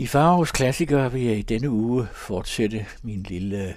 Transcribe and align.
I 0.00 0.06
Faros 0.06 0.52
Klassikere 0.52 1.12
vil 1.12 1.22
jeg 1.22 1.38
i 1.38 1.42
denne 1.42 1.70
uge 1.70 2.08
fortsætte 2.12 2.86
min 3.02 3.22
lille 3.22 3.68
øh, 3.68 3.74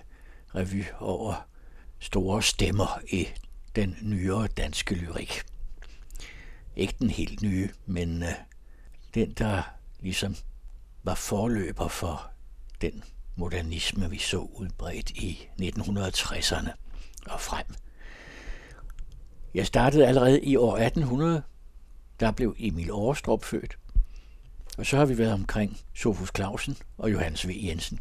revy 0.56 0.84
over 1.00 1.48
store 2.00 2.42
stemmer 2.42 3.00
i 3.08 3.28
den 3.76 3.98
nyere 4.02 4.48
danske 4.48 4.96
lyrik. 4.96 5.42
Ikke 6.76 6.96
den 7.00 7.10
helt 7.10 7.42
nye, 7.42 7.70
men 7.86 8.24
øh, 8.24 8.30
den, 9.14 9.32
der 9.32 9.62
ligesom 10.00 10.36
var 11.04 11.16
forløber 11.16 11.88
for 11.88 12.32
den 12.82 13.04
modernisme, 13.36 14.10
vi 14.10 14.18
så 14.18 14.38
udbredt 14.38 15.10
i 15.10 15.48
1960'erne 15.62 16.70
og 17.26 17.42
frem. 17.42 17.66
Jeg 19.54 19.68
startede 19.68 20.08
allerede 20.08 20.42
i 20.42 20.56
år 20.56 20.78
1800. 20.78 21.44
Der 22.20 22.32
blev 22.32 22.56
Emil 22.60 22.90
Aarstrup 22.92 23.44
født. 23.44 23.78
Og 24.78 24.86
så 24.86 24.98
har 24.98 25.06
vi 25.06 25.18
været 25.18 25.34
omkring 25.34 25.78
Sofus 25.96 26.32
Clausen 26.36 26.78
og 26.98 27.12
Johannes 27.12 27.48
V. 27.48 27.52
Jensen. 27.64 28.00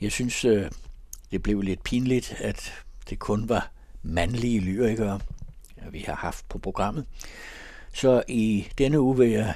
Jeg 0.00 0.12
synes, 0.12 0.44
øh, 0.44 0.70
det 1.30 1.42
blev 1.42 1.60
lidt 1.60 1.82
pinligt, 1.82 2.34
at 2.38 2.72
det 3.10 3.18
kun 3.18 3.48
var 3.48 3.70
mandlige 4.02 4.60
lyrikere, 4.60 5.20
vi 5.90 6.00
har 6.00 6.14
haft 6.14 6.48
på 6.48 6.58
programmet. 6.58 7.06
Så 7.94 8.22
i 8.28 8.68
denne 8.78 9.00
uge 9.00 9.16
vil 9.16 9.30
jeg 9.30 9.54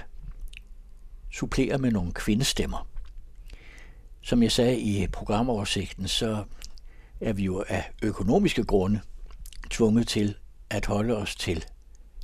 supplere 1.32 1.78
med 1.78 1.90
nogle 1.90 2.12
kvindestemmer. 2.12 2.88
Som 4.20 4.42
jeg 4.42 4.52
sagde 4.52 4.80
i 4.80 5.06
programoversigten, 5.06 6.08
så 6.08 6.44
er 7.20 7.32
vi 7.32 7.42
jo 7.42 7.64
af 7.68 7.90
økonomiske 8.02 8.64
grunde 8.64 9.00
tvunget 9.70 10.08
til 10.08 10.34
at 10.70 10.86
holde 10.86 11.16
os 11.16 11.36
til 11.36 11.64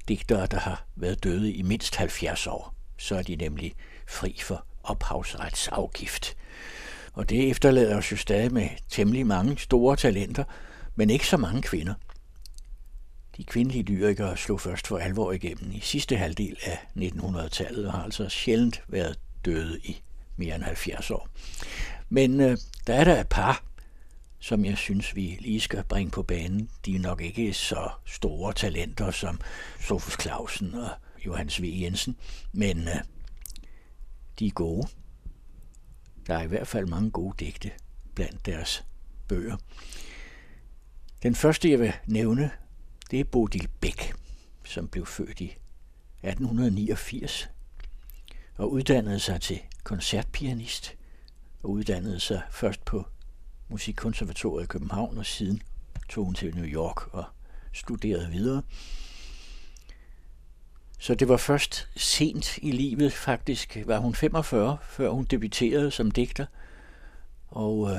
digtere, 0.09 0.47
der 0.47 0.59
har 0.59 0.85
været 0.97 1.25
døde 1.25 1.53
i 1.53 1.63
mindst 1.63 1.97
70 1.97 2.47
år. 2.47 2.75
Så 2.99 3.17
er 3.17 3.23
de 3.23 3.37
nemlig 3.37 3.75
fri 4.09 4.41
for 4.43 4.65
ophavsretsafgift. 4.83 6.37
Og 7.13 7.31
det 7.31 7.51
efterlader 7.51 7.97
os 7.97 8.13
jo 8.13 8.17
stadig 8.17 8.53
med 8.53 8.69
temmelig 8.89 9.27
mange 9.27 9.59
store 9.59 9.97
talenter, 9.97 10.45
men 10.95 11.11
ikke 11.11 11.27
så 11.27 11.37
mange 11.37 11.63
kvinder. 11.63 11.95
De 13.37 13.45
kvindelige 13.45 13.83
lyrikere 13.83 14.37
slog 14.37 14.61
først 14.61 14.87
for 14.87 14.99
alvor 14.99 15.33
igennem 15.33 15.73
i 15.73 15.81
sidste 15.81 16.17
halvdel 16.17 16.57
af 16.63 16.79
1900-tallet 16.97 17.87
og 17.87 17.93
har 17.93 18.03
altså 18.03 18.29
sjældent 18.29 18.83
været 18.89 19.19
døde 19.45 19.81
i 19.85 20.03
mere 20.37 20.55
end 20.55 20.65
70 20.65 21.11
år. 21.11 21.29
Men 22.09 22.41
øh, 22.41 22.59
der 22.87 22.95
er 22.95 23.05
der 23.05 23.21
et 23.21 23.29
par, 23.29 23.63
som 24.39 24.65
jeg 24.65 24.79
synes, 24.79 25.17
vi 25.17 25.37
lige 25.41 25.61
skal 25.61 25.85
bringe 25.85 26.11
på 26.11 26.23
banen. 26.23 26.71
De 26.87 26.97
er 26.97 27.01
nok 27.01 27.21
ikke 27.21 27.53
så 27.53 27.91
store 28.05 28.53
talenter 28.53 29.11
som 29.11 29.41
Sofus 29.81 30.23
Clausen 30.23 30.75
og 30.75 30.91
Johannes 31.27 31.63
V. 31.63 31.65
Jensen, 31.65 32.17
men 32.53 32.89
øh, 32.89 32.95
de 34.39 34.47
er 34.47 34.51
gode. 34.51 34.89
Der 36.27 36.35
er 36.35 36.43
i 36.43 36.47
hvert 36.47 36.69
fald 36.69 36.87
mange 36.87 37.11
gode 37.11 37.35
digte 37.41 37.71
blandt 38.15 38.47
deres 38.47 38.85
bøger. 39.29 39.57
Den 41.23 41.35
første, 41.35 41.71
jeg 41.71 41.81
vil 41.81 41.93
nævne, 42.07 42.51
det 43.11 43.21
er 43.21 43.25
Bodil 43.25 43.69
Bæk, 43.81 44.15
som 44.65 44.89
blev 44.89 45.07
født 45.07 45.41
i 45.41 45.57
1889 46.23 47.49
og 48.57 48.73
uddannede 48.73 49.21
sig 49.21 49.41
til 49.41 49.61
koncertpianist 49.85 50.97
og 51.63 51.71
uddannede 51.71 52.21
sig 52.21 52.43
først 52.51 52.85
på 52.85 53.07
Musikkonservatoriet 53.69 54.65
i 54.65 54.67
København, 54.67 55.19
og 55.19 55.27
siden 55.27 55.63
tog 56.09 56.25
hun 56.25 56.35
til 56.35 56.55
New 56.55 56.65
York 56.65 57.15
og 57.15 57.25
studerede 57.73 58.31
videre. 58.31 58.63
Så 60.99 61.15
det 61.15 61.29
var 61.29 61.37
først 61.37 61.89
sent 61.97 62.59
i 62.59 62.71
livet, 62.71 63.13
faktisk 63.13 63.77
var 63.87 63.99
hun 63.99 64.15
45, 64.15 64.79
før 64.83 65.11
hun 65.11 65.25
debuterede 65.25 65.91
som 65.91 66.11
digter. 66.11 66.47
Og 67.49 67.91
øh, 67.91 67.99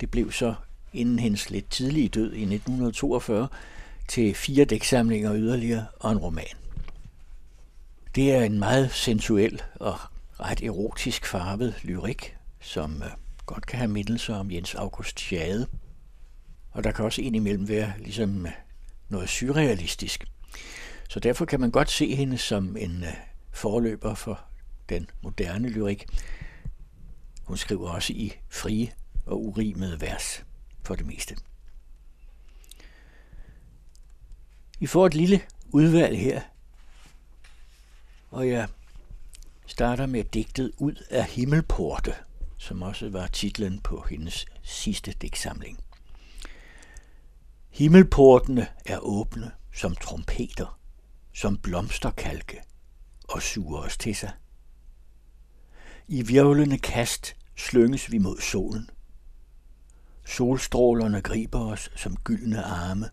det 0.00 0.10
blev 0.10 0.32
så 0.32 0.54
inden 0.92 1.18
hendes 1.18 1.50
lidt 1.50 1.70
tidlige 1.70 2.08
død 2.08 2.32
i 2.32 2.42
1942 2.42 3.48
til 4.08 4.34
fire 4.34 4.64
dæksamlinger 4.64 5.34
yderligere 5.36 5.86
og 6.00 6.12
en 6.12 6.18
roman. 6.18 6.56
Det 8.14 8.32
er 8.32 8.44
en 8.44 8.58
meget 8.58 8.90
sensuel 8.90 9.62
og 9.74 9.98
ret 10.40 10.62
erotisk 10.62 11.26
farvet 11.26 11.74
lyrik, 11.82 12.36
som 12.60 13.02
øh, 13.02 13.10
godt 13.48 13.66
kan 13.66 13.78
have 13.78 13.88
mindelser 13.88 14.34
om 14.34 14.50
Jens 14.50 14.74
August 14.74 15.20
Schade. 15.20 15.66
Og 16.70 16.84
der 16.84 16.92
kan 16.92 17.04
også 17.04 17.22
indimellem 17.22 17.68
være 17.68 17.92
ligesom 17.98 18.46
øh, 18.46 18.52
noget 19.08 19.28
surrealistisk. 19.28 20.24
Så 21.08 21.20
derfor 21.20 21.44
kan 21.44 21.60
man 21.60 21.70
godt 21.70 21.90
se 21.90 22.14
hende 22.14 22.38
som 22.38 22.76
en 22.76 23.04
øh, 23.04 23.14
forløber 23.50 24.14
for 24.14 24.40
den 24.88 25.10
moderne 25.22 25.68
lyrik. 25.68 26.06
Hun 27.44 27.56
skriver 27.56 27.90
også 27.90 28.12
i 28.12 28.32
frie 28.48 28.92
og 29.26 29.44
urimede 29.44 30.00
vers 30.00 30.44
for 30.82 30.94
det 30.94 31.06
meste. 31.06 31.36
I 34.80 34.86
får 34.86 35.06
et 35.06 35.14
lille 35.14 35.40
udvalg 35.72 36.18
her, 36.18 36.40
og 38.30 38.48
jeg 38.48 38.68
starter 39.66 40.06
med 40.06 40.24
digtet 40.24 40.72
Ud 40.78 41.04
af 41.10 41.24
himmelporte, 41.24 42.14
som 42.58 42.82
også 42.82 43.08
var 43.08 43.26
titlen 43.26 43.80
på 43.80 44.06
hendes 44.10 44.46
sidste 44.62 45.12
digtsamling. 45.12 45.78
Himmelportene 47.70 48.66
er 48.86 48.98
åbne 48.98 49.50
som 49.74 49.94
trompeter, 49.94 50.80
som 51.34 51.58
blomsterkalke 51.58 52.62
og 53.28 53.42
suger 53.42 53.78
os 53.78 53.98
til 53.98 54.16
sig. 54.16 54.30
I 56.08 56.22
virvlende 56.22 56.78
kast 56.78 57.36
slynges 57.56 58.12
vi 58.12 58.18
mod 58.18 58.40
solen. 58.40 58.90
Solstrålerne 60.26 61.20
griber 61.20 61.60
os 61.60 61.90
som 61.96 62.16
gyldne 62.16 62.62
arme, 62.62 63.10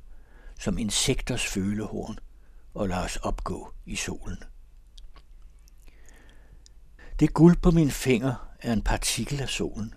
som 0.59 0.77
insekters 0.77 1.45
følehorn, 1.45 2.19
og 2.73 2.89
lader 2.89 3.03
os 3.03 3.15
opgå 3.17 3.73
i 3.85 3.95
solen. 3.95 4.37
Det 7.19 7.33
guld 7.33 7.57
på 7.57 7.71
min 7.71 7.91
finger 7.91 8.54
er 8.65 8.73
en 8.73 8.81
partikel 8.81 9.41
af 9.41 9.49
solen. 9.49 9.93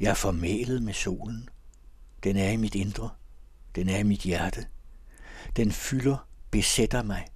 Jeg 0.00 0.10
er 0.10 0.14
formælet 0.14 0.82
med 0.82 0.92
solen. 0.92 1.48
Den 2.24 2.36
er 2.36 2.50
i 2.50 2.56
mit 2.56 2.74
indre. 2.74 3.10
Den 3.74 3.88
er 3.88 3.98
i 3.98 4.02
mit 4.02 4.20
hjerte. 4.20 4.66
Den 5.56 5.72
fylder, 5.72 6.28
besætter 6.50 7.02
mig, 7.02 7.26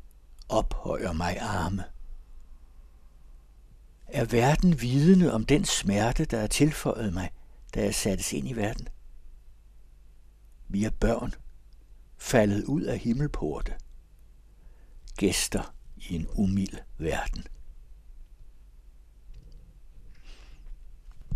ophøjer 0.48 1.12
mig 1.12 1.38
arme. 1.38 1.84
Er 4.06 4.24
verden 4.24 4.80
vidende 4.80 5.32
om 5.32 5.46
den 5.46 5.64
smerte, 5.64 6.24
der 6.24 6.38
er 6.38 6.46
tilføjet 6.46 7.14
mig, 7.14 7.30
da 7.74 7.82
jeg 7.82 7.94
sattes 7.94 8.32
ind 8.32 8.48
i 8.48 8.52
verden? 8.52 8.88
Vi 10.68 10.84
er 10.84 10.90
børn, 10.90 11.34
faldet 12.16 12.64
ud 12.64 12.82
af 12.82 12.98
himmelporte. 12.98 13.74
Gæster 15.16 15.74
i 15.96 16.14
en 16.14 16.26
umild 16.32 16.78
verden. 16.98 17.44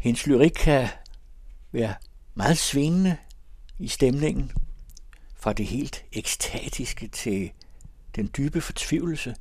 Hendes 0.00 0.26
lyrik 0.26 0.50
kan 0.50 0.88
være 1.72 1.94
meget 2.34 2.58
svingende 2.58 3.16
i 3.78 3.88
stemningen, 3.88 4.52
fra 5.34 5.52
det 5.52 5.66
helt 5.66 6.04
ekstatiske 6.12 7.08
til 7.08 7.50
den 8.16 8.30
dybe 8.36 8.60
fortvivlelse, 8.60 9.34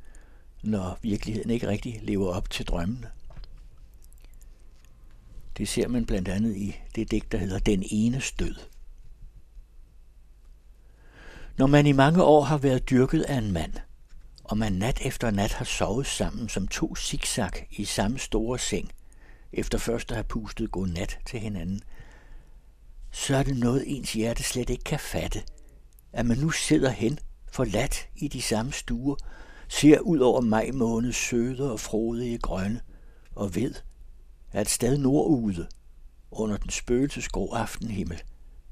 når 0.64 1.00
virkeligheden 1.02 1.50
ikke 1.50 1.68
rigtig 1.68 2.00
lever 2.04 2.34
op 2.34 2.50
til 2.50 2.66
drømmene. 2.66 3.12
Det 5.58 5.68
ser 5.68 5.88
man 5.88 6.06
blandt 6.06 6.28
andet 6.28 6.56
i 6.56 6.76
det 6.96 7.12
digt, 7.12 7.32
der 7.32 7.38
hedder 7.38 7.60
Den 7.60 7.84
ene 7.92 8.22
stød. 8.22 8.56
Når 11.58 11.68
man 11.68 11.88
i 11.88 11.92
mange 11.92 12.24
år 12.24 12.44
har 12.44 12.58
været 12.58 12.90
dyrket 12.90 13.22
af 13.22 13.38
en 13.38 13.52
mand, 13.52 13.74
og 14.44 14.58
man 14.58 14.74
nat 14.74 15.00
efter 15.02 15.32
nat 15.32 15.54
har 15.54 15.66
sovet 15.66 16.08
sammen 16.08 16.50
som 16.50 16.68
to 16.68 16.96
zigzag 16.96 17.68
i 17.72 17.86
samme 17.86 18.20
store 18.20 18.60
seng, 18.60 18.92
efter 19.54 19.78
først 19.78 20.12
at 20.12 20.18
have 20.18 20.24
pustet 20.24 20.72
god 20.72 20.88
nat 20.88 21.20
til 21.26 21.40
hinanden, 21.40 21.82
så 23.12 23.36
er 23.36 23.44
det 23.44 23.58
noget, 23.58 23.84
ens 23.98 24.14
hjerte 24.14 24.44
slet 24.44 24.70
ikke 24.70 24.84
kan 24.84 25.00
fatte, 25.00 25.44
at 26.14 26.26
man 26.26 26.38
nu 26.38 26.50
sidder 26.50 26.90
hen, 26.90 27.20
forladt 27.52 28.10
i 28.16 28.28
de 28.28 28.42
samme 28.42 28.72
stuer, 28.72 29.16
ser 29.68 30.00
ud 30.00 30.20
over 30.20 30.42
maj 30.42 30.72
måneds 30.74 31.16
søde 31.16 31.72
og 31.72 31.80
frodige 31.80 32.38
grønne, 32.38 32.82
og 33.36 33.56
ved, 33.56 33.74
at 34.52 34.70
sted 34.70 34.98
nordude, 34.98 35.68
under 36.32 36.58
den 36.58 36.70
spøgelsesgrå 36.70 37.52
aftenhimmel, 37.52 38.22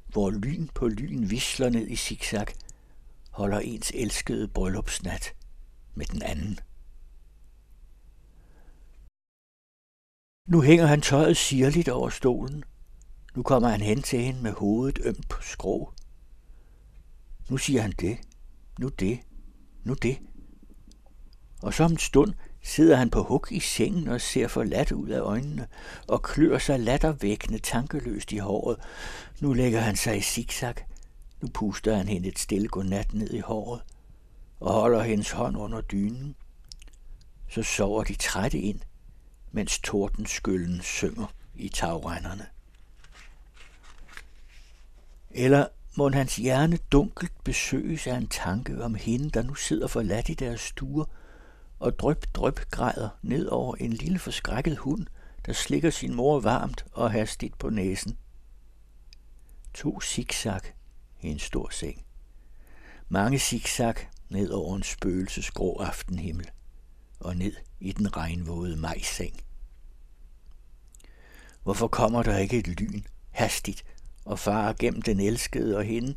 hvor 0.08 0.30
lyn 0.30 0.68
på 0.68 0.88
lyn 0.88 1.30
visler 1.30 1.70
ned 1.70 1.88
i 1.88 1.96
zigzag, 1.96 2.46
holder 3.32 3.60
ens 3.60 3.92
elskede 3.96 4.48
bryllupsnat 4.48 5.34
med 5.96 6.06
den 6.06 6.22
anden. 6.22 6.60
Nu 10.48 10.62
hænger 10.62 10.86
han 10.86 11.02
tøjet 11.02 11.38
sirligt 11.38 11.90
over 11.90 12.10
stolen. 12.10 12.64
Nu 13.36 13.44
kommer 13.44 13.70
han 13.70 13.82
hen 13.82 14.02
til 14.02 14.20
hende 14.20 14.42
med 14.42 14.52
hovedet 14.52 15.00
ømt 15.04 15.30
på 15.30 15.42
skrå. 15.42 15.94
Nu 17.50 17.58
siger 17.58 17.82
han 17.82 17.92
det, 17.92 18.18
nu 18.80 18.88
det, 18.88 19.20
nu 19.84 19.94
det. 19.94 20.18
Og 21.62 21.74
så 21.74 21.84
om 21.84 21.92
en 21.92 21.98
stund 21.98 22.34
sidder 22.64 22.96
han 22.96 23.10
på 23.10 23.24
huk 23.24 23.52
i 23.52 23.60
sengen 23.60 24.08
og 24.08 24.22
ser 24.22 24.48
forladt 24.48 24.92
ud 24.92 25.10
af 25.10 25.20
øjnene 25.20 25.68
og 26.08 26.24
klør 26.24 26.58
sig 26.58 26.80
lattervækkende 26.80 27.60
tankeløst 27.60 28.32
i 28.32 28.38
håret. 28.38 28.78
Nu 29.42 29.54
lægger 29.54 29.80
han 29.80 29.96
sig 29.96 30.18
i 30.18 30.22
zigzag. 30.22 30.76
Nu 31.42 31.48
puster 31.54 31.96
han 31.96 32.08
hende 32.08 32.28
et 32.28 32.40
stille 32.40 32.68
godnat 32.68 33.14
ned 33.14 33.34
i 33.34 33.40
håret 33.40 33.82
og 34.60 34.74
holder 34.74 35.04
hendes 35.04 35.32
hånd 35.32 35.58
under 35.58 35.82
dynen. 35.82 36.36
Så 37.50 37.64
sover 37.64 38.04
de 38.04 38.16
trætte 38.16 38.60
ind, 38.60 38.80
mens 39.56 39.80
tordenskyllen 39.80 40.82
synger 40.82 41.26
i 41.56 41.70
tagrenderne. 41.70 42.46
Eller 45.32 45.68
må 45.98 46.10
hans 46.10 46.36
hjerne 46.36 46.78
dunkelt 46.92 47.44
besøges 47.44 48.08
af 48.08 48.16
en 48.18 48.28
tanke 48.28 48.84
om 48.84 48.96
hende, 48.96 49.30
der 49.30 49.44
nu 49.44 49.56
sidder 49.56 49.88
forladt 49.88 50.30
i 50.30 50.34
deres 50.34 50.62
stuer, 50.62 51.06
og 51.80 52.00
dryp 52.00 52.26
dryp 52.34 52.72
græder 52.72 53.10
ned 53.22 53.48
over 53.48 53.76
en 53.76 53.94
lille 53.94 54.20
forskrækket 54.20 54.78
hund, 54.78 55.06
der 55.46 55.54
slikker 55.54 55.90
sin 55.90 56.14
mor 56.14 56.40
varmt 56.40 56.86
og 56.92 57.12
hastigt 57.12 57.58
på 57.58 57.70
næsen. 57.70 58.18
To 59.74 60.02
zigzag 60.02 60.62
i 61.22 61.28
en 61.28 61.40
stor 61.40 61.70
seng. 61.70 62.06
Mange 63.10 63.40
zigzag 63.40 63.96
ned 64.30 64.50
over 64.50 64.76
en 64.76 64.84
spøgelsesgrå 64.84 65.78
aftenhimmel 65.78 66.50
og 67.20 67.36
ned 67.36 67.54
i 67.80 67.92
den 67.92 68.18
regnvåde 68.18 68.76
majseng. 68.76 69.45
Hvorfor 71.66 71.88
kommer 71.88 72.24
der 72.24 72.38
ikke 72.38 72.58
et 72.58 72.68
lyn, 72.68 73.02
hastigt, 73.32 73.86
og 74.26 74.40
farer 74.40 74.74
gennem 74.74 75.02
den 75.02 75.20
elskede 75.20 75.78
og 75.78 75.84
hende, 75.84 76.16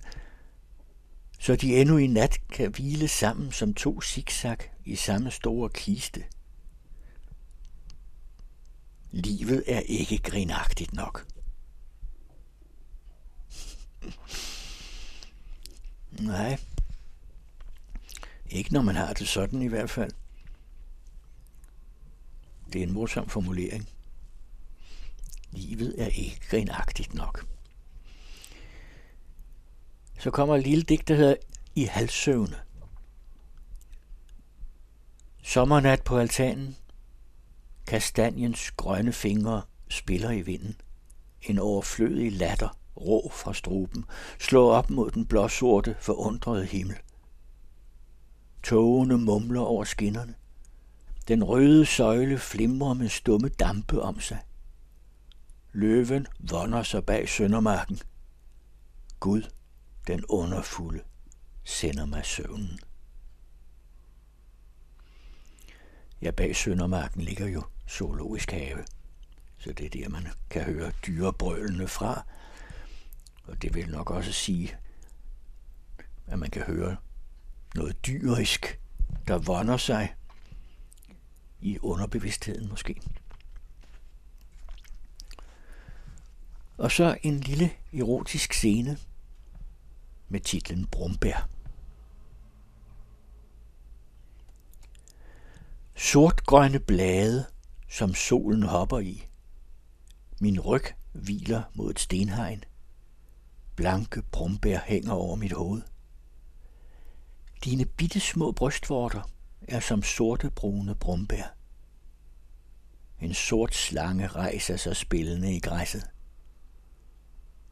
så 1.38 1.56
de 1.56 1.80
endnu 1.80 1.96
i 1.96 2.06
nat 2.06 2.40
kan 2.52 2.70
hvile 2.70 3.08
sammen 3.08 3.52
som 3.52 3.74
to 3.74 4.00
zigzag 4.00 4.58
i 4.84 4.96
samme 4.96 5.30
store 5.30 5.68
kiste. 5.68 6.24
Livet 9.10 9.64
er 9.66 9.80
ikke 9.80 10.18
grinagtigt 10.18 10.92
nok. 10.92 11.26
Nej. 16.10 16.58
Ikke 18.50 18.72
når 18.72 18.82
man 18.82 18.96
har 18.96 19.12
det 19.12 19.28
sådan 19.28 19.62
i 19.62 19.66
hvert 19.66 19.90
fald. 19.90 20.12
Det 22.72 22.78
er 22.78 22.86
en 22.86 22.92
morsom 22.92 23.28
formulering. 23.28 23.88
Livet 25.52 25.94
er 26.02 26.06
ikke 26.06 26.40
grinagtigt 26.50 27.14
nok. 27.14 27.46
Så 30.18 30.30
kommer 30.30 30.56
et 30.56 30.62
lille 30.62 30.82
digt, 30.82 31.08
der 31.08 31.14
hedder 31.14 31.34
I 31.74 31.84
halssøvne. 31.84 32.56
Sommernat 35.42 36.02
på 36.02 36.18
altanen. 36.18 36.76
Kastanjens 37.86 38.70
grønne 38.70 39.12
fingre 39.12 39.62
spiller 39.88 40.30
i 40.30 40.40
vinden. 40.40 40.76
En 41.42 41.58
overflødig 41.58 42.32
latter, 42.32 42.78
rå 42.96 43.30
fra 43.32 43.54
struben, 43.54 44.04
slår 44.38 44.72
op 44.72 44.90
mod 44.90 45.10
den 45.10 45.26
blåsorte, 45.26 45.96
forundrede 46.00 46.66
himmel. 46.66 46.96
Togene 48.62 49.18
mumler 49.18 49.60
over 49.60 49.84
skinnerne. 49.84 50.34
Den 51.28 51.44
røde 51.44 51.86
søjle 51.86 52.38
flimrer 52.38 52.94
med 52.94 53.08
stumme 53.08 53.48
dampe 53.48 54.02
om 54.02 54.20
sig. 54.20 54.38
Løven 55.72 56.26
vonder 56.38 56.82
sig 56.82 57.04
bag 57.04 57.28
søndermarken. 57.28 57.98
Gud, 59.20 59.42
den 60.06 60.24
underfulde, 60.28 61.00
sender 61.64 62.06
mig 62.06 62.26
søvnen. 62.26 62.78
Ja, 66.22 66.30
bag 66.30 66.56
Søndermarken 66.56 67.22
ligger 67.22 67.46
jo 67.46 67.62
zoologisk 67.88 68.50
have. 68.50 68.84
Så 69.58 69.72
det 69.72 69.86
er 69.86 69.90
der, 69.90 70.08
man 70.08 70.26
kan 70.50 70.62
høre 70.62 70.92
dyrebrølene 71.06 71.88
fra. 71.88 72.26
Og 73.44 73.62
det 73.62 73.74
vil 73.74 73.90
nok 73.90 74.10
også 74.10 74.32
sige, 74.32 74.76
at 76.26 76.38
man 76.38 76.50
kan 76.50 76.62
høre 76.62 76.96
noget 77.74 78.06
dyrisk, 78.06 78.80
der 79.28 79.38
vonder 79.38 79.76
sig 79.76 80.14
i 81.60 81.78
underbevidstheden 81.78 82.68
måske. 82.68 83.00
Og 86.78 86.90
så 86.90 87.18
en 87.22 87.40
lille 87.40 87.70
erotisk 87.92 88.52
scene 88.52 88.98
med 90.28 90.40
titlen 90.40 90.86
Brumbær. 90.86 91.48
Sortgrønne 95.96 96.80
blade, 96.80 97.44
som 97.88 98.14
solen 98.14 98.62
hopper 98.62 98.98
i. 98.98 99.26
Min 100.40 100.60
ryg 100.60 100.82
hviler 101.12 101.62
mod 101.74 101.90
et 101.90 102.00
stenhegn. 102.00 102.64
Blanke 103.76 104.22
brumbær 104.22 104.78
hænger 104.86 105.12
over 105.12 105.36
mit 105.36 105.52
hoved. 105.52 105.82
Dine 107.64 107.84
bitte 107.84 108.20
små 108.20 108.52
brystvorter 108.52 109.30
er 109.68 109.80
som 109.80 110.02
sorte 110.02 110.50
brune 110.50 110.94
brumbær. 110.94 111.54
En 113.20 113.34
sort 113.34 113.74
slange 113.74 114.26
rejser 114.26 114.76
sig 114.76 114.96
spillende 114.96 115.56
i 115.56 115.60
græsset. 115.60 116.10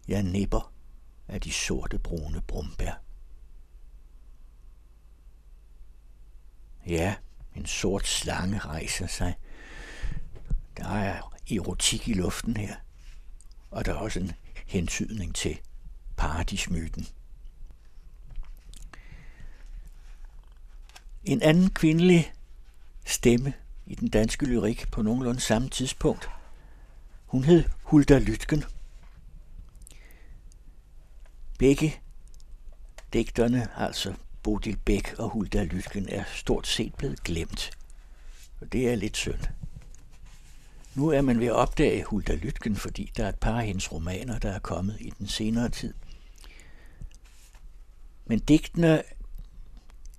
Jeg 0.08 0.22
nipper 0.22 0.72
af 1.28 1.40
de 1.40 1.52
sorte 1.52 1.98
brune 1.98 2.40
brumbær. 2.40 2.94
Ja, 6.86 7.14
en 7.54 7.66
sort 7.66 8.06
slange 8.06 8.58
rejser 8.58 9.06
sig. 9.06 9.34
Der 10.76 10.88
er 10.88 11.38
erotik 11.50 12.08
i 12.08 12.12
luften 12.12 12.56
her, 12.56 12.76
og 13.70 13.84
der 13.84 13.92
er 13.92 13.96
også 13.96 14.20
en 14.20 14.32
hentydning 14.66 15.34
til 15.34 15.58
paradismyten. 16.16 17.06
En 21.24 21.42
anden 21.42 21.70
kvindelig 21.70 22.32
stemme 23.06 23.54
i 23.86 23.94
den 23.94 24.08
danske 24.08 24.46
lyrik 24.46 24.90
på 24.90 25.02
nogenlunde 25.02 25.40
samme 25.40 25.68
tidspunkt. 25.68 26.30
Hun 27.26 27.44
hed 27.44 27.64
Hulda 27.82 28.18
Lytgen. 28.18 28.64
Begge 31.58 31.96
digterne, 33.12 33.68
altså 33.76 34.14
Bodil 34.42 34.76
Bæk 34.76 35.14
og 35.18 35.28
Hulda 35.28 35.64
Lytgen, 35.64 36.08
er 36.08 36.24
stort 36.34 36.66
set 36.66 36.94
blevet 36.94 37.24
glemt. 37.24 37.70
Og 38.60 38.72
det 38.72 38.90
er 38.90 38.94
lidt 38.94 39.16
synd. 39.16 39.40
Nu 40.94 41.08
er 41.08 41.20
man 41.20 41.40
ved 41.40 41.46
at 41.46 41.52
opdage 41.52 42.04
Hulda 42.04 42.34
Lytgen, 42.34 42.76
fordi 42.76 43.12
der 43.16 43.24
er 43.24 43.28
et 43.28 43.38
par 43.38 43.60
af 43.60 43.66
hendes 43.66 43.92
romaner, 43.92 44.38
der 44.38 44.50
er 44.50 44.58
kommet 44.58 44.96
i 45.00 45.12
den 45.18 45.28
senere 45.28 45.68
tid. 45.68 45.94
Men 48.26 48.38
digtene 48.38 49.02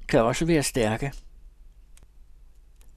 kan 0.08 0.22
også 0.22 0.46
være 0.46 0.64
stærke. 0.64 1.14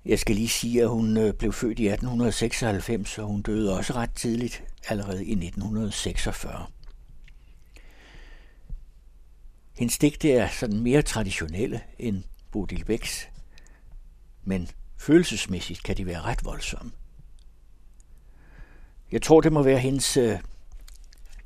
Jeg 0.04 0.18
skal 0.18 0.35
lige 0.35 0.49
sige, 0.49 0.82
at 0.82 0.88
hun 0.88 1.16
øh, 1.16 1.35
blev 1.35 1.52
født 1.52 1.78
i 1.78 1.87
1896, 1.87 3.18
og 3.18 3.26
hun 3.26 3.42
døde 3.42 3.76
også 3.76 3.92
ret 3.92 4.14
tidligt, 4.14 4.64
allerede 4.88 5.25
i 5.25 5.32
1946. 5.32 6.66
Hendes 9.80 9.99
digte 9.99 10.32
er 10.32 10.49
sådan 10.49 10.80
mere 10.80 11.02
traditionelle 11.02 11.80
end 11.99 12.25
Bodil 12.50 12.84
Bæks, 12.84 13.28
men 14.44 14.68
følelsesmæssigt 14.96 15.82
kan 15.82 15.96
de 15.96 16.06
være 16.06 16.20
ret 16.20 16.44
voldsomme. 16.44 16.92
Jeg 19.12 19.22
tror, 19.22 19.40
det 19.40 19.52
må 19.52 19.62
være 19.62 19.78
hendes 19.78 20.16
øh, 20.16 20.38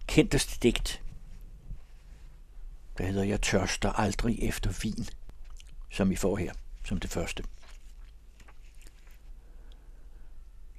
kendteste 0.07 0.59
digt, 0.62 1.03
der 2.99 3.07
hedder 3.07 3.25
Jeg 3.25 3.43
tørster 3.43 3.93
aldrig 3.93 4.43
efter 4.43 4.71
vin, 4.83 5.07
som 5.91 6.12
I 6.12 6.17
får 6.17 6.37
her 6.37 6.53
som 6.85 7.00
det 7.00 7.11
første. 7.11 7.45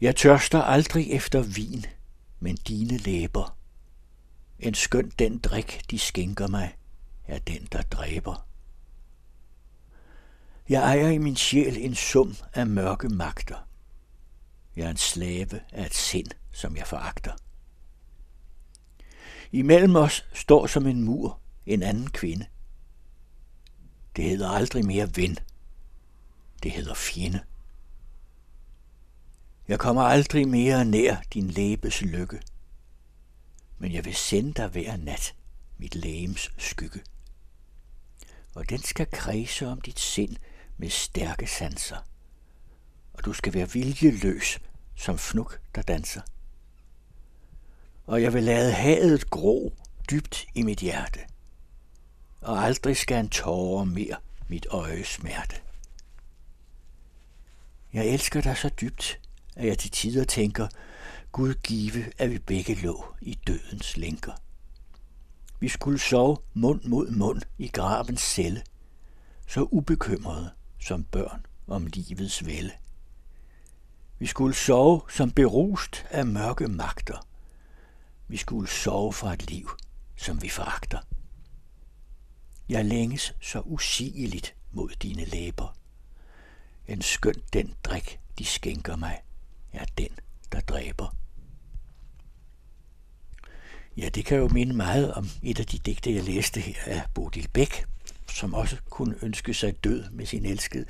Jeg 0.01 0.15
tørster 0.15 0.61
aldrig 0.61 1.11
efter 1.11 1.41
vin, 1.41 1.85
men 2.39 2.55
dine 2.55 2.97
læber. 2.97 3.57
En 4.59 4.73
skøn 4.73 5.09
den 5.19 5.39
drik, 5.39 5.81
de 5.91 5.99
skænker 5.99 6.47
mig, 6.47 6.75
er 7.27 7.39
den, 7.39 7.67
der 7.71 7.81
dræber. 7.81 8.47
Jeg 10.69 10.81
ejer 10.81 11.09
i 11.09 11.17
min 11.17 11.35
sjæl 11.35 11.77
en 11.77 11.95
sum 11.95 12.35
af 12.53 12.67
mørke 12.67 13.09
magter. 13.09 13.67
Jeg 14.75 14.85
er 14.85 14.89
en 14.89 14.97
slave 14.97 15.61
af 15.71 15.85
et 15.85 15.93
sind, 15.93 16.27
som 16.51 16.77
jeg 16.77 16.87
foragter. 16.87 17.31
Imellem 19.51 19.95
os 19.95 20.25
står 20.33 20.67
som 20.67 20.87
en 20.87 21.03
mur 21.03 21.39
en 21.65 21.83
anden 21.83 22.09
kvinde. 22.09 22.45
Det 24.15 24.23
hedder 24.23 24.49
aldrig 24.49 24.85
mere 24.85 25.15
ven. 25.15 25.37
Det 26.63 26.71
hedder 26.71 26.93
fjende. 26.93 27.39
Jeg 29.67 29.79
kommer 29.79 30.01
aldrig 30.01 30.47
mere 30.47 30.85
nær 30.85 31.15
din 31.33 31.49
læbes 31.49 32.01
lykke, 32.01 32.41
men 33.77 33.91
jeg 33.91 34.05
vil 34.05 34.15
sende 34.15 34.53
dig 34.53 34.67
hver 34.67 34.97
nat 34.97 35.35
mit 35.77 35.95
lægems 35.95 36.51
skygge. 36.57 37.01
Og 38.55 38.69
den 38.69 38.83
skal 38.83 39.07
kredse 39.11 39.67
om 39.67 39.81
dit 39.81 39.99
sind 39.99 40.35
med 40.77 40.89
stærke 40.89 41.47
sanser, 41.47 41.97
og 43.13 43.25
du 43.25 43.33
skal 43.33 43.53
være 43.53 43.71
viljeløs 43.71 44.59
som 44.95 45.17
fnuk, 45.17 45.59
der 45.75 45.81
danser. 45.81 46.21
Og 48.05 48.21
jeg 48.21 48.33
vil 48.33 48.43
lade 48.43 48.71
havet 48.71 49.29
gro 49.29 49.73
dybt 50.11 50.45
i 50.55 50.61
mit 50.61 50.79
hjerte, 50.79 51.19
og 52.41 52.63
aldrig 52.63 52.97
skal 52.97 53.19
en 53.19 53.29
tårer 53.29 53.83
mere 53.83 54.15
mit 54.47 54.65
øje 54.69 55.03
smerte. 55.03 55.55
Jeg 57.93 58.05
elsker 58.05 58.41
dig 58.41 58.57
så 58.57 58.69
dybt, 58.69 59.19
at 59.55 59.67
jeg 59.67 59.77
til 59.77 59.91
tider 59.91 60.23
tænker, 60.23 60.67
Gud 61.31 61.53
give, 61.53 62.05
at 62.17 62.31
vi 62.31 62.39
begge 62.39 62.75
lå 62.75 63.05
i 63.21 63.39
dødens 63.47 63.97
lænker. 63.97 64.44
Vi 65.65 65.69
skulle 65.69 65.99
sove 65.99 66.37
mund 66.53 66.83
mod 66.83 67.11
mund 67.11 67.41
i 67.57 67.67
gravens 67.67 68.21
celle, 68.21 68.63
så 69.47 69.61
ubekymrede 69.71 70.51
som 70.79 71.03
børn 71.03 71.45
om 71.67 71.85
livets 71.85 72.45
vælde. 72.45 72.71
Vi 74.19 74.25
skulle 74.25 74.55
sove 74.55 75.01
som 75.09 75.31
berust 75.31 76.05
af 76.09 76.25
mørke 76.25 76.67
magter. 76.67 77.27
Vi 78.27 78.37
skulle 78.37 78.69
sove 78.69 79.13
for 79.13 79.27
et 79.27 79.49
liv, 79.49 79.69
som 80.15 80.41
vi 80.41 80.49
foragter. 80.49 80.99
Jeg 82.69 82.85
længes 82.85 83.33
så 83.41 83.59
usigeligt 83.59 84.55
mod 84.71 84.89
dine 84.89 85.25
læber. 85.25 85.77
En 86.87 87.01
skønt 87.01 87.53
den 87.53 87.75
drik, 87.83 88.19
de 88.39 88.45
skænker 88.45 88.95
mig, 88.95 89.21
er 89.73 89.85
den, 89.97 90.19
der 90.51 90.59
dræber. 90.59 91.15
Ja, 93.97 94.09
det 94.09 94.25
kan 94.25 94.37
jo 94.37 94.47
minde 94.47 94.73
meget 94.73 95.13
om 95.13 95.29
et 95.43 95.59
af 95.59 95.65
de 95.65 95.77
digte, 95.77 96.15
jeg 96.15 96.23
læste 96.23 96.61
her 96.61 96.75
af 96.85 97.03
Bodil 97.13 97.47
Bæk, 97.53 97.85
som 98.31 98.53
også 98.53 98.77
kunne 98.89 99.15
ønske 99.21 99.53
sig 99.53 99.83
død 99.83 100.09
med 100.09 100.25
sin 100.25 100.45
elskede. 100.45 100.85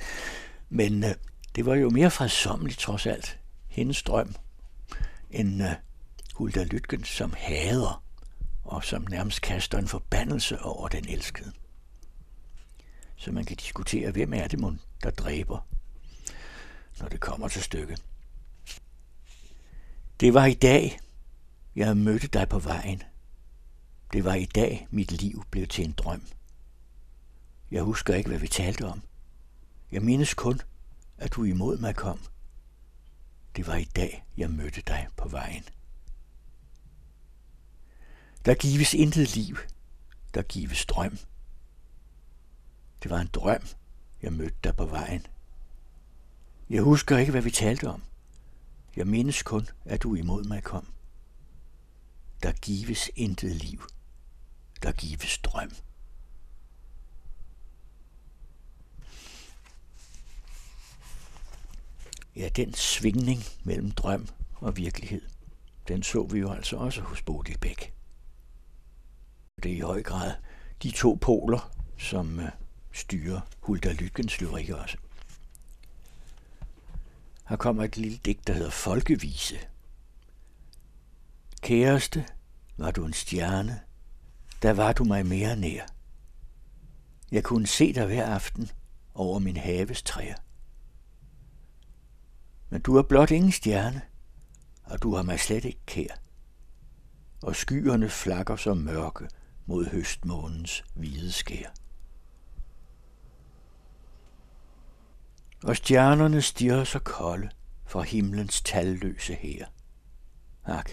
Men 0.68 1.04
øh, 1.04 1.14
det 1.56 1.66
var 1.66 1.74
jo 1.74 1.90
mere 1.90 2.10
fredsommeligt 2.10 2.80
trods 2.80 3.06
alt, 3.06 3.38
hendes 3.68 4.02
drøm, 4.02 4.34
end 5.30 5.62
øh, 5.62 5.70
Hulda 6.34 6.64
Lytgen, 6.64 7.04
som 7.04 7.34
hader 7.36 8.02
og 8.64 8.84
som 8.84 9.06
nærmest 9.10 9.40
kaster 9.40 9.78
en 9.78 9.88
forbandelse 9.88 10.62
over 10.62 10.88
den 10.88 11.08
elskede. 11.08 11.52
Så 13.16 13.32
man 13.32 13.44
kan 13.44 13.56
diskutere, 13.56 14.10
hvem 14.10 14.32
er 14.32 14.48
det, 14.48 14.60
mon, 14.60 14.80
der 15.02 15.10
dræber, 15.10 15.68
når 17.00 17.08
det 17.08 17.20
kommer 17.20 17.48
til 17.48 17.62
stykket. 17.62 18.02
Det 20.20 20.34
var 20.34 20.46
i 20.46 20.54
dag, 20.54 20.98
jeg 21.76 21.96
mødte 21.96 22.28
dig 22.28 22.48
på 22.48 22.58
vejen. 22.58 23.02
Det 24.12 24.24
var 24.24 24.34
i 24.34 24.44
dag, 24.44 24.86
mit 24.90 25.12
liv 25.12 25.44
blev 25.50 25.66
til 25.66 25.84
en 25.84 25.92
drøm. 25.92 26.22
Jeg 27.70 27.82
husker 27.82 28.14
ikke, 28.14 28.28
hvad 28.28 28.38
vi 28.38 28.48
talte 28.48 28.86
om. 28.86 29.02
Jeg 29.92 30.02
mindes 30.02 30.34
kun, 30.34 30.60
at 31.18 31.32
du 31.32 31.44
imod 31.44 31.78
mig 31.78 31.96
kom. 31.96 32.20
Det 33.56 33.66
var 33.66 33.76
i 33.76 33.84
dag, 33.84 34.24
jeg 34.36 34.50
mødte 34.50 34.82
dig 34.86 35.08
på 35.16 35.28
vejen. 35.28 35.64
Der 38.44 38.54
gives 38.54 38.94
intet 38.94 39.36
liv, 39.36 39.56
der 40.34 40.42
gives 40.42 40.86
drøm. 40.86 41.18
Det 43.02 43.10
var 43.10 43.20
en 43.20 43.30
drøm, 43.32 43.62
jeg 44.22 44.32
mødte 44.32 44.56
dig 44.64 44.76
på 44.76 44.86
vejen. 44.86 45.26
Jeg 46.70 46.82
husker 46.82 47.18
ikke, 47.18 47.32
hvad 47.32 47.42
vi 47.42 47.50
talte 47.50 47.88
om. 47.88 48.02
Jeg 48.96 49.06
mindes 49.06 49.42
kun, 49.42 49.68
at 49.84 50.02
du 50.02 50.14
imod 50.14 50.44
mig 50.44 50.62
kom. 50.62 50.95
Der 52.42 52.52
gives 52.52 53.10
intet 53.16 53.56
liv, 53.56 53.82
der 54.82 54.92
gives 54.92 55.38
drøm. 55.38 55.70
Ja, 62.36 62.48
den 62.48 62.74
svingning 62.74 63.40
mellem 63.64 63.90
drøm 63.90 64.28
og 64.54 64.76
virkelighed, 64.76 65.22
den 65.88 66.02
så 66.02 66.22
vi 66.22 66.38
jo 66.38 66.52
altså 66.52 66.76
også 66.76 67.00
hos 67.00 67.22
Bodil 67.22 67.58
Bæk. 67.58 67.94
Det 69.62 69.72
er 69.72 69.76
i 69.76 69.80
høj 69.80 70.02
grad 70.02 70.34
de 70.82 70.90
to 70.90 71.18
poler, 71.20 71.70
som 71.98 72.40
øh, 72.40 72.48
styrer 72.92 73.40
Hulda 73.60 73.92
Lytkens 73.92 74.40
lyrik 74.40 74.70
også. 74.70 74.96
Her 77.48 77.56
kommer 77.56 77.84
et 77.84 77.96
lille 77.96 78.18
digt, 78.24 78.46
der 78.46 78.52
hedder 78.52 78.70
Folkevise. 78.70 79.58
Kæreste, 81.66 82.26
var 82.76 82.90
du 82.90 83.04
en 83.04 83.12
stjerne, 83.12 83.80
der 84.62 84.72
var 84.72 84.92
du 84.92 85.04
mig 85.04 85.26
mere 85.26 85.56
nær. 85.56 85.86
Jeg 87.30 87.44
kunne 87.44 87.66
se 87.66 87.92
dig 87.92 88.06
hver 88.06 88.26
aften 88.26 88.70
over 89.14 89.38
min 89.38 89.56
haves 89.56 90.02
træer. 90.02 90.34
Men 92.70 92.82
du 92.82 92.96
er 92.96 93.02
blot 93.02 93.30
ingen 93.30 93.52
stjerne, 93.52 94.02
og 94.84 95.02
du 95.02 95.14
har 95.14 95.22
mig 95.22 95.40
slet 95.40 95.64
ikke 95.64 95.86
kær. 95.86 96.14
Og 97.42 97.56
skyerne 97.56 98.08
flakker 98.08 98.56
som 98.56 98.76
mørke 98.76 99.28
mod 99.66 99.86
høstmånens 99.86 100.84
hvide 100.94 101.32
skær. 101.32 101.68
Og 105.64 105.76
stjernerne 105.76 106.42
stirrer 106.42 106.84
så 106.84 106.98
kolde 106.98 107.50
fra 107.86 108.02
himlens 108.02 108.62
talløse 108.62 109.34
her. 109.34 109.66
Ak, 110.64 110.90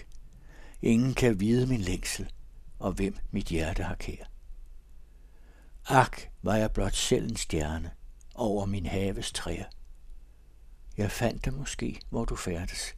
ingen 0.84 1.14
kan 1.14 1.40
vide 1.40 1.66
min 1.66 1.80
længsel, 1.80 2.32
og 2.78 2.92
hvem 2.92 3.16
mit 3.30 3.46
hjerte 3.46 3.82
har 3.82 3.94
kær. 3.94 4.24
Ak, 5.88 6.20
var 6.42 6.56
jeg 6.56 6.72
blot 6.72 6.94
selv 6.94 7.24
en 7.30 7.36
stjerne 7.36 7.90
over 8.34 8.66
min 8.66 8.86
haves 8.86 9.32
træer. 9.32 9.64
Jeg 10.96 11.10
fandt 11.10 11.44
dig 11.44 11.54
måske, 11.54 12.00
hvor 12.10 12.24
du 12.24 12.36
færdes, 12.36 12.94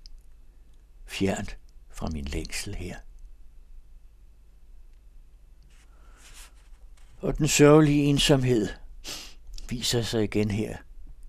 fjernt 1.04 1.58
fra 1.90 2.08
min 2.08 2.24
længsel 2.24 2.74
her. 2.74 2.96
Og 7.18 7.38
den 7.38 7.48
sørgelige 7.48 8.04
ensomhed 8.04 8.68
viser 9.68 10.02
sig 10.02 10.24
igen 10.24 10.50
her 10.50 10.76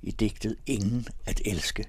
i 0.01 0.11
digtet 0.11 0.57
Ingen 0.65 1.07
at 1.25 1.41
elske. 1.45 1.85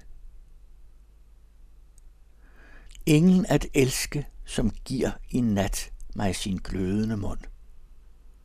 Ingen 3.05 3.45
at 3.45 3.65
elske, 3.73 4.27
som 4.49 4.69
giver 4.85 5.11
i 5.29 5.41
nat 5.41 5.91
mig 6.15 6.35
sin 6.35 6.57
glødende 6.57 7.17
mund. 7.17 7.39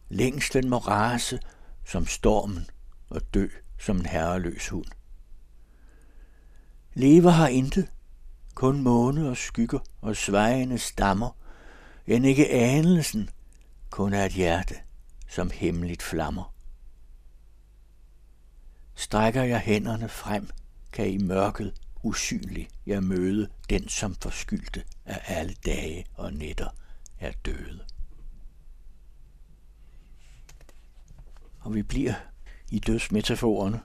Længslen 0.08 0.68
må 0.68 0.78
rase 0.78 1.40
som 1.86 2.06
stormen 2.06 2.66
og 3.10 3.34
dø 3.34 3.48
som 3.78 3.96
en 3.96 4.06
herreløs 4.06 4.68
hund. 4.68 4.84
Lever 6.94 7.30
har 7.30 7.48
intet, 7.48 7.88
kun 8.54 8.80
måne 8.80 9.28
og 9.28 9.36
skygger 9.36 9.78
og 10.00 10.16
svejende 10.16 10.78
stammer, 10.78 11.30
end 12.06 12.26
ikke 12.26 12.50
anelsen, 12.50 13.30
kun 13.90 14.12
er 14.12 14.24
et 14.24 14.32
hjerte, 14.32 14.74
som 15.28 15.50
hemmeligt 15.50 16.02
flammer. 16.02 16.54
Strækker 18.94 19.42
jeg 19.42 19.60
hænderne 19.60 20.08
frem, 20.08 20.50
kan 20.92 21.10
i 21.10 21.18
mørket 21.18 21.74
usynlig 22.04 22.68
jeg 22.86 23.02
møde 23.02 23.48
den, 23.70 23.88
som 23.88 24.14
forskyldte 24.14 24.84
af 25.04 25.20
alle 25.24 25.54
dage 25.66 26.06
og 26.14 26.32
nætter 26.32 26.68
er 27.18 27.32
døde. 27.32 27.84
Og 31.60 31.74
vi 31.74 31.82
bliver 31.82 32.14
i 32.70 32.78
dødsmetaforerne. 32.78 33.80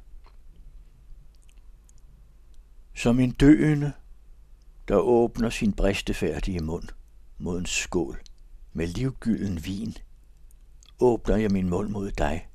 Som 2.95 3.19
en 3.19 3.31
døende, 3.31 3.93
der 4.87 4.95
åbner 4.95 5.49
sin 5.49 5.73
bristefærdige 5.73 6.59
mund 6.59 6.87
mod 7.37 7.59
en 7.59 7.65
skål 7.65 8.21
med 8.73 8.87
livgylden 8.87 9.65
vin, 9.65 9.97
åbner 10.99 11.35
jeg 11.35 11.51
min 11.51 11.69
mund 11.69 11.89
mod 11.89 12.11
dig, 12.11 12.49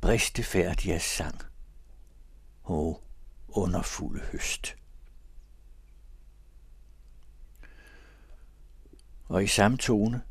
bristefærdig 0.00 0.92
af 0.92 1.00
sang. 1.00 1.42
oh 2.64 3.03
underfulde 3.56 4.20
høst. 4.32 4.76
Og 9.28 9.44
i 9.44 9.46
samme 9.46 9.76
tone 9.76 10.22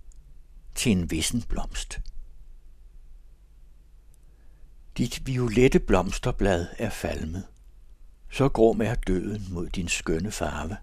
til 0.76 0.92
en 0.92 1.12
vissen 1.12 1.42
blomst. 1.42 2.02
Dit 4.98 5.28
violette 5.28 5.80
blomsterblad 5.80 6.68
er 6.78 6.90
falmet. 6.90 7.48
Så 8.32 8.50
grå 8.50 8.74
er 8.82 8.96
døden 8.96 9.54
mod 9.54 9.70
din 9.70 9.88
skønne 9.88 10.32
farve. 10.32 10.78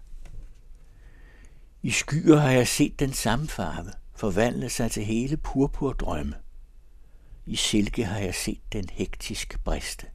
I 1.81 1.91
skyer 1.91 2.35
har 2.35 2.51
jeg 2.51 2.67
set 2.67 2.99
den 2.99 3.13
samme 3.13 3.47
farve 3.47 3.93
forvandle 4.15 4.69
sig 4.69 4.91
til 4.91 5.03
hele 5.03 5.37
purpurdrømme. 5.37 6.35
I 7.45 7.55
silke 7.55 8.05
har 8.05 8.19
jeg 8.19 8.35
set 8.35 8.61
den 8.73 8.89
hektisk 8.91 9.63
briste. 9.63 10.07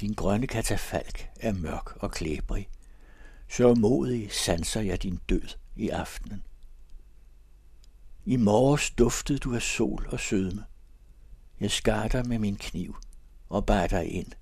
Din 0.00 0.14
grønne 0.14 0.46
katafalk 0.46 1.30
er 1.36 1.52
mørk 1.52 1.96
og 1.96 2.10
klæbrig. 2.10 2.68
Så 3.48 3.74
modig 3.74 4.32
sanser 4.32 4.80
jeg 4.80 5.02
din 5.02 5.20
død 5.28 5.56
i 5.76 5.88
aftenen. 5.88 6.44
I 8.24 8.36
morges 8.36 8.90
duftede 8.90 9.38
du 9.38 9.54
af 9.54 9.62
sol 9.62 10.08
og 10.08 10.20
sødme. 10.20 10.64
Jeg 11.60 11.70
skar 11.70 12.08
dig 12.08 12.28
med 12.28 12.38
min 12.38 12.56
kniv 12.56 12.96
og 13.48 13.66
bar 13.66 13.86
dig 13.86 14.12
ind. 14.12 14.32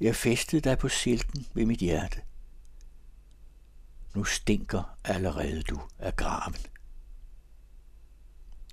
Jeg 0.00 0.16
festede 0.16 0.60
dig 0.60 0.78
på 0.78 0.88
silken 0.88 1.46
ved 1.54 1.66
mit 1.66 1.80
hjerte. 1.80 2.20
Nu 4.14 4.24
stinker 4.24 4.98
allerede 5.04 5.62
du 5.62 5.80
af 5.98 6.16
graven. 6.16 6.56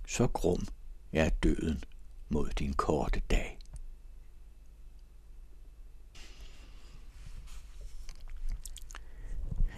Så 0.08 0.28
grum 0.28 0.68
er 1.12 1.30
døden 1.30 1.84
mod 2.30 2.50
din 2.50 2.74
korte 2.74 3.20
dag. 3.20 3.60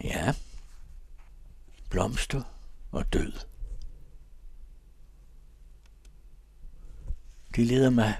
Ja, 0.04 0.34
blomster 1.90 2.42
og 2.92 3.12
død. 3.12 3.32
Det 7.56 7.66
leder 7.66 7.90
mig 7.90 8.14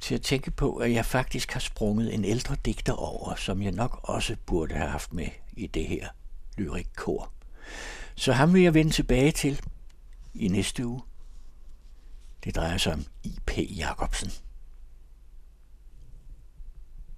til 0.00 0.14
at 0.14 0.22
tænke 0.22 0.50
på, 0.50 0.76
at 0.76 0.92
jeg 0.92 1.06
faktisk 1.06 1.52
har 1.52 1.60
sprunget 1.60 2.14
en 2.14 2.24
ældre 2.24 2.56
digter 2.64 2.92
over, 2.92 3.34
som 3.34 3.62
jeg 3.62 3.72
nok 3.72 4.00
også 4.02 4.36
burde 4.46 4.74
have 4.74 4.90
haft 4.90 5.12
med 5.12 5.28
i 5.52 5.66
det 5.66 5.86
her 5.86 6.08
lyrikkor. 6.56 7.32
Så 8.14 8.32
ham 8.32 8.54
vil 8.54 8.62
jeg 8.62 8.74
vende 8.74 8.90
tilbage 8.92 9.32
til 9.32 9.60
i 10.34 10.48
næste 10.48 10.86
uge. 10.86 11.02
Det 12.44 12.56
drejer 12.56 12.78
sig 12.78 12.92
om 12.92 13.04
I.P. 13.22 13.58
Jacobsen. 13.58 14.43